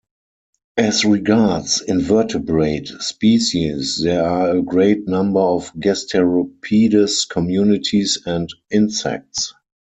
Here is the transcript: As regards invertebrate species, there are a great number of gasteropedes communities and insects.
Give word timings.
As 0.77 1.05
regards 1.05 1.81
invertebrate 1.87 2.87
species, 2.87 4.01
there 4.01 4.23
are 4.25 4.57
a 4.57 4.63
great 4.63 5.07
number 5.07 5.39
of 5.41 5.71
gasteropedes 5.75 7.29
communities 7.29 8.17
and 8.25 8.49
insects. 8.71 9.53